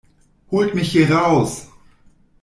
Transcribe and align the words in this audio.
Holt 0.49 0.73
mich 0.73 0.93
hier 0.93 1.11
raus! 1.11 1.67